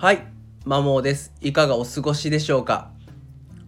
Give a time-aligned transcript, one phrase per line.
[0.00, 0.22] はい、
[0.64, 1.30] マモーです。
[1.42, 2.90] いかがお過ごしでしょうか？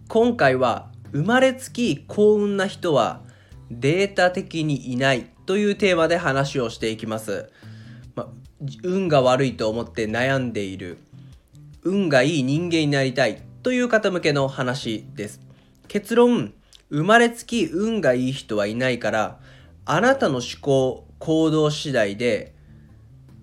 [0.07, 3.21] 今回は生まれつき幸運な人は
[3.69, 7.51] データ的にいないというテーマで話をしていきます。
[8.15, 8.29] ま
[8.81, 10.97] 運が悪いと思って悩んでいる、
[11.83, 15.39] 運がいい人間になりたいという方向けの話です。
[15.87, 16.55] 結論、
[16.89, 19.39] 生まれつき運がいい人はいないから、
[19.85, 22.55] あなたの思考、行動次第で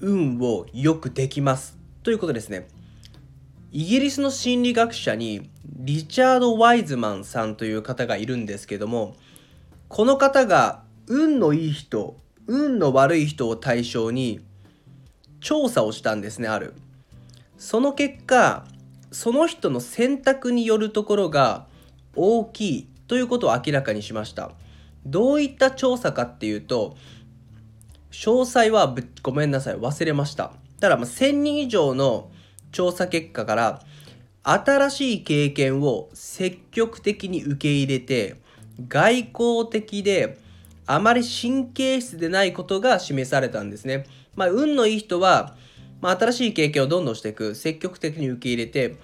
[0.01, 2.66] 運を良くできますということですね。
[3.73, 9.16] イギリスの心理学者にリチャード・ワイズマンさんという方がいるんですけども
[9.88, 14.41] この方が運のいい人運の悪い人を対象に
[15.41, 16.74] 調査をしたんですねある。
[17.59, 18.65] その結果
[19.12, 21.66] その人の選択によるところが
[22.16, 24.51] 大きいということを明らかにしました。
[25.07, 26.96] どういった調査かっていうと
[28.10, 30.52] 詳細はごめんなさい忘れました。
[30.80, 32.30] ただま1000人以上の
[32.73, 33.82] 調査結果から
[34.43, 38.37] 新しい経験を積極的に受け入れて
[38.88, 40.38] 外交的で
[40.87, 44.07] あまり神経質でないことが示されたんですね。
[44.35, 45.54] まあ、運のいい人は、
[46.01, 48.96] まあ、新しい経験をどんどんしていく積極的に受け入れて、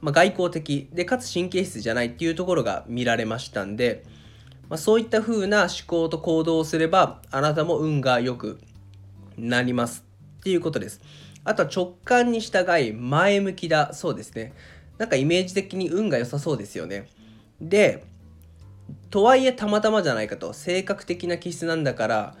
[0.00, 4.04] まあ、外交的でかつ神経質じゃないっていうところが見られましたんで、
[4.68, 8.58] まあ、そういった風な思考と行動をすればあなたも運が良く
[9.36, 10.04] なります
[10.40, 11.00] っていうことです。
[11.44, 14.52] あとは直感に従い前向きだそうですね。
[14.98, 17.08] なんかイメージ的に運が良さそうですよね。
[17.60, 18.04] で
[19.10, 20.52] とはいえたまたまじゃないかと。
[20.52, 22.36] 性格的な気質なんだから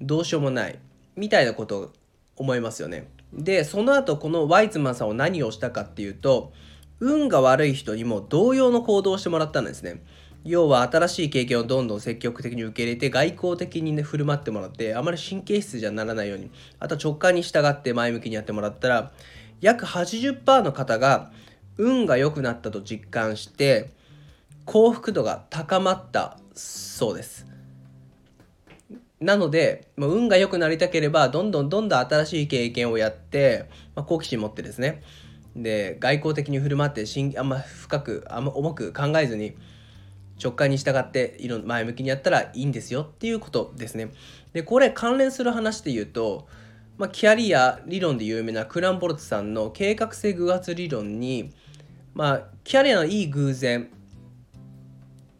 [0.00, 0.78] どうしようもない。
[1.16, 1.92] みたいなことを
[2.36, 3.08] 思いますよね。
[3.32, 6.52] でその後このワイズマンさんは何をしたかっていうと
[7.00, 10.02] 運が悪い人にも同様の行動をしてもらったんですね。
[10.44, 19.12] 要は新しい経験をどんどん積極的に受け入れて外交的にね振る舞ってもらってあまり神経質じゃならないようにあと直感に従って前向きにやってもらったら
[19.60, 21.30] 約80%の方が
[21.78, 23.90] 運が良くなったと実感して
[24.64, 27.46] 幸福度が高まったそうです。
[29.20, 35.02] なので、まあ、運が良くなりたければどんどんどんどん新しい経験をやって、まあ、好奇心持ってですね。
[35.54, 39.54] で外交的に振る舞ってしんあんま深くあんま重く考えずに
[40.42, 44.10] 直感に従っていろ前向きにやったらいいんですよっていうことですね。
[44.52, 46.48] でこれ関連する話で言うと、
[46.98, 51.52] まあ、キャリア理論で有名なクランボルツさんの計画性偶発理論に、
[52.14, 53.90] まあ、キャリアのいい偶然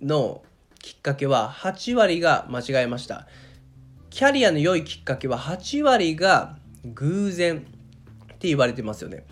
[0.01, 0.43] の
[0.81, 3.27] きっかけは8割が間違えました。
[4.11, 9.25] キャリアの良いきっかけは8割が偶然って言われてますよね。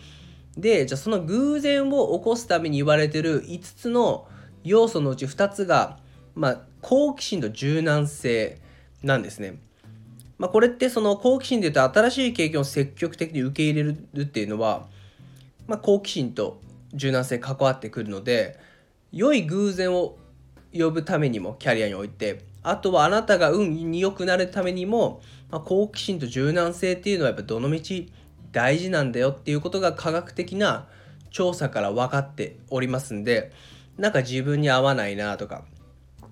[0.56, 4.26] でじゃあその偶然を起こすために言われてる5つの
[4.64, 5.98] 要素のうち2つが、
[6.34, 8.60] まあ、好奇心と柔軟性
[9.02, 9.58] なんですね。
[10.38, 14.86] まあ、これってその好奇心で言うと新しい経験を積極的に受け入れるっていうのは、
[15.66, 16.60] まあ、好奇心と
[16.94, 18.58] 柔軟性関わってくるので
[19.12, 20.16] 良い偶然を
[20.72, 28.10] 呼ぶためにもキャリアにおいてあとはあなたが運に良くなるためにも、まあ、好奇心と柔軟性っていうのはやっぱどのみち
[28.52, 30.86] 大事なんだよっていうことが科学的な
[31.30, 33.52] 調査から分かっておりますんで
[34.00, 35.62] なんか自分に合わないなとか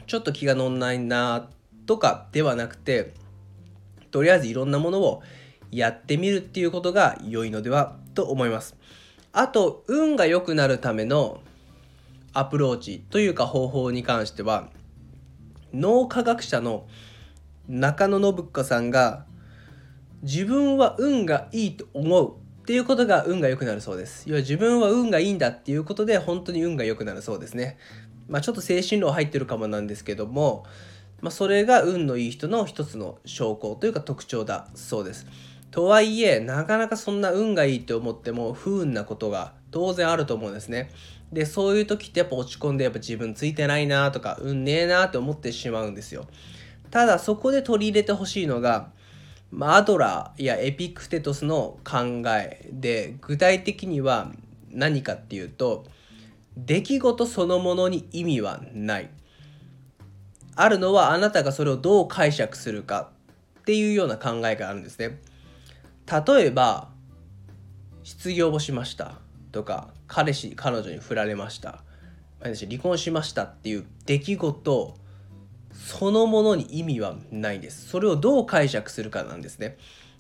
[0.07, 1.51] ちょっと気が乗んないな
[1.85, 3.13] とかではなくて
[4.11, 5.23] とりあえずいろんなものを
[5.71, 8.75] やってみるっていうことが良いのではと思います。
[9.35, 11.41] あと運が良くなるための
[12.33, 14.71] アプローチというか方法に関しては
[15.75, 16.87] 脳科学者の
[17.69, 19.27] 中野信子さんが
[20.23, 22.33] 自分は運がいいと思う
[22.69, 24.25] っていうことが運が良くなるそうです。
[24.29, 27.79] 要は自分は運がいいんだっていうことで本当に運が良くなるそうですね。
[28.29, 30.67] まあちょっと精神論入ってるかもなんですけども、
[31.23, 35.27] まあ、それが運のいい人の一つの証拠というか特徴だそうです。
[35.71, 40.91] とはいえなかなかそんな運がいいって思っても不運なことが当然あると思うんですね。
[41.33, 46.27] でそういう時ってやっぱ落ち込んでやっぱ自分ついてないなとか運ねえなって思ってしまうんですよ。
[46.91, 48.91] ただそこで取り入れてほしいのが
[49.61, 54.31] アドラーやエピクテトスの考えで具体的には
[54.71, 55.87] 何かっていうと
[56.57, 59.11] 出来事そのものに意味はない。
[60.55, 63.11] あるのはあなたがそれをどう解釈するか
[63.61, 65.21] っていうような考えがあるんですね。
[66.27, 66.89] 例えば
[68.03, 69.15] 失業をしました
[69.53, 71.83] とか彼氏彼女に振られました。
[72.43, 74.95] 離婚しましたっていう出来事
[75.79, 77.89] そのものに意味はないです。
[77.89, 79.77] それをどう解釈するかなんですね。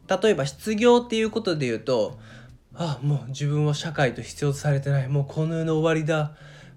[0.08, 2.18] 例えば失業っていうことで言うと、
[2.74, 5.08] あ、もう自分は社会と必要とされてない。
[5.08, 6.32] もうこの世の終わりだ。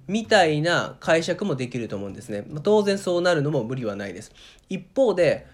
[0.07, 2.43] みたいな解釈もできると思うんですね。
[2.63, 4.31] 当然そうなるのも無理はないです。
[4.67, 5.47] 一方で、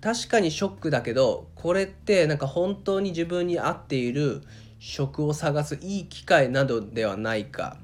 [0.00, 4.42] 確かにショックだけど、これってなんか本当に自分に合っている
[4.80, 7.76] 職を探すいい機会などではないか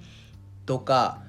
[0.64, 1.22] とか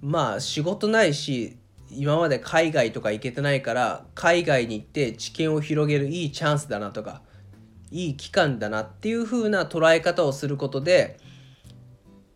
[0.00, 1.58] まあ仕事ないし
[1.94, 7.22] 今まで海外とか行けてないから海外に行って知見を広げるいいチャンスだなとか
[7.90, 11.18] いい期間だなっていう風な捉え方をすることで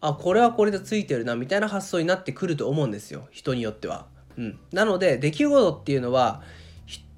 [0.01, 3.27] あこれはこれでついてるなみたいな発想になってくると思うんですよ。
[3.31, 4.07] 人によっては。
[4.37, 6.43] うん、なので出来事っていうのは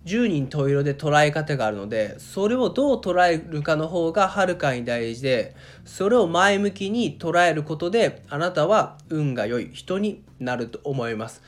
[0.05, 11.43] 10人十色で捉え方があるのでそれをどう捉えるかの方がはるかに大事でそれを前向きに捉えることであなたは運が良い人になると思います。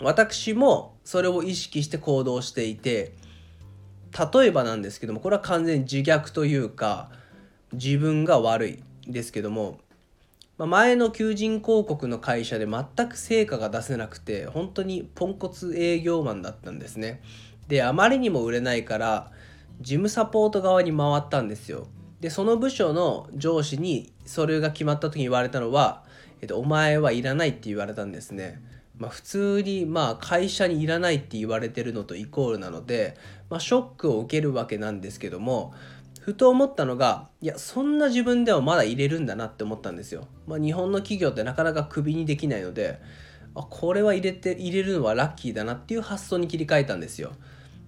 [0.00, 3.14] 私もそれを意識して行動していて
[4.34, 7.10] 例えばなんですけどもこれは完全に自虐というか
[7.72, 9.78] 自分が悪いですけども
[10.58, 17.20] 前の求人広告の会社で全く成果が出せなくて本当にポンコツ営業マンだったんですね。
[17.68, 19.30] であまりにも売れないから
[19.82, 21.88] 事務サポート側に回ったんですよ。
[22.20, 26.04] でその部署の上司にそれが決まった時に言われたのは、
[26.40, 28.62] えっと、お前はいらないって言われたんですね。
[28.98, 33.16] まあ、普通にまあ会社にいらないって言われてるのとイコールなので、
[33.50, 35.74] まあ、ショックを受けるわけなんですけども
[36.20, 40.26] ふと思ったのがいやそんな自分でもまだ入れるんだなって思ったんですよ。
[40.46, 43.00] まあ、日本の企業ってなかなかクビにできないので
[43.54, 47.32] あこれは入れて入れるのはラッキーだなっていう発想に切り替えたんですよ。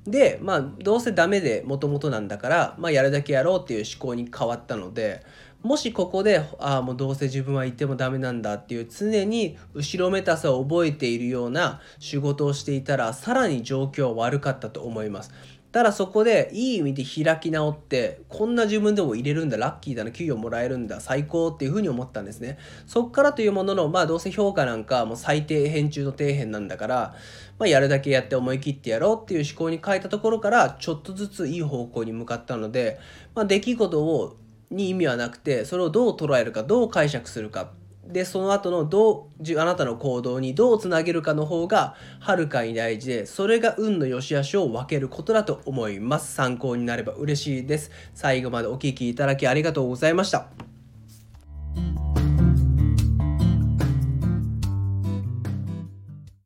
[0.07, 5.25] でまあどうせダメでもともとなんだから、まあ、やるだけやろうっていう思考に変わったので
[5.63, 15.33] もしここでああもうどうせ自分は言ってもダメなんだっていう常に後ろめたさを覚えているような仕事をしていたらさらに状況は悪かったと思います。
[15.71, 27.15] ただそこでいい意味で開き直ってこんな自分でも入れるんだラッキーだな給与もらえるんだ最高っていうふうに思ったんですねそっからというもののまあどうせ評価なんかもう最低辺中の底辺なんだから、
[27.59, 32.99] まあ、やるだけやって思い切ってやろうっていう思考に変えたところからちょっとずついい方向に向かったので、
[33.35, 34.39] まあ、出来事を
[34.71, 37.73] に意味はなくてそれをどう捉えるかどう解釈するか。
[38.07, 46.35] でその後のどうあなたの行動にどうつなげるかの方がはるかに大事でそれが運の良し悪しを分けることだと思います。
[46.35, 47.91] 参考になれば嬉しいです。
[48.15, 50.49] 最後までお聴きいただきありがとうございました。